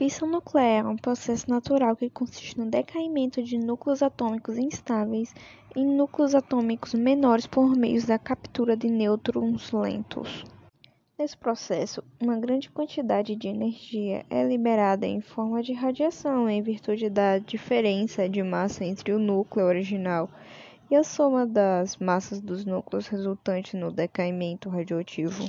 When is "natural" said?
1.50-1.94